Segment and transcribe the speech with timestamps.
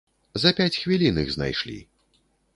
[0.43, 1.79] За пяць хвілін іх знайшлі.